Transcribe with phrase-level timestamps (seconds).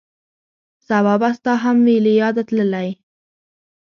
[0.87, 2.89] سبا به ستا هم وي له یاده تللی